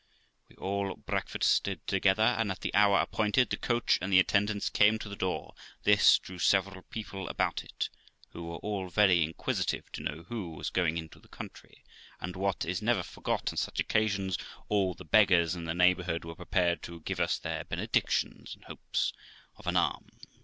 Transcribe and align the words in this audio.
We 0.49 0.55
all 0.55 0.95
breakfasted 0.95 1.85
together, 1.85 2.23
and 2.23 2.49
at 2.51 2.61
the 2.61 2.73
hour 2.73 2.97
appointed 2.99 3.51
the 3.51 3.55
coach 3.55 3.99
and 4.01 4.11
attendants 4.15 4.67
came 4.67 4.97
to 4.97 5.07
the 5.07 5.15
door; 5.15 5.53
this 5.83 6.17
drew 6.17 6.39
several 6.39 6.81
people 6.81 7.29
about 7.29 7.63
it, 7.63 7.87
who 8.31 8.45
were 8.47 8.55
all 8.55 8.89
very 8.89 9.21
inquisitive 9.23 9.91
to 9.91 10.01
know 10.01 10.23
who 10.27 10.55
was 10.55 10.71
going 10.71 10.97
into 10.97 11.19
the 11.19 11.27
country, 11.27 11.83
and, 12.19 12.35
what 12.35 12.65
is 12.65 12.81
never 12.81 13.03
forgot 13.03 13.53
on 13.53 13.57
such 13.57 13.79
occasions, 13.79 14.39
all 14.69 14.95
the 14.95 15.05
beggars 15.05 15.55
in 15.55 15.65
the 15.65 15.75
neigh 15.75 15.93
bourhood 15.93 16.25
were 16.25 16.33
prepared 16.33 16.81
to 16.81 17.01
give 17.01 17.19
us 17.19 17.37
their 17.37 17.63
benedictions 17.63 18.55
in 18.55 18.63
hopes 18.63 19.13
of 19.55 19.67
an 19.67 19.77
alms. 19.77 20.15